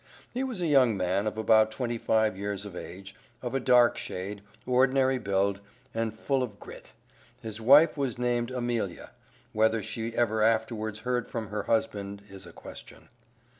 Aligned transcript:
He 0.33 0.43
was 0.43 0.63
a 0.63 0.65
young 0.65 0.97
man, 0.97 1.27
of 1.27 1.37
about 1.37 1.69
twenty 1.71 1.99
five 1.99 2.35
years 2.35 2.65
of 2.65 2.75
age, 2.75 3.15
of 3.43 3.53
a 3.53 3.59
dark 3.59 3.99
shade, 3.99 4.41
ordinary 4.65 5.19
build, 5.19 5.59
and 5.93 6.11
full 6.11 6.41
of 6.41 6.59
grit. 6.59 6.93
His 7.39 7.61
wife 7.61 7.95
was 7.97 8.17
named 8.17 8.49
Amelia; 8.49 9.11
whether 9.53 9.83
she 9.83 10.15
ever 10.15 10.41
afterwards 10.41 11.01
heard 11.01 11.29
from 11.29 11.49
her 11.49 11.61
husband 11.61 12.23
is 12.31 12.47
a 12.47 12.51
question. 12.51 13.09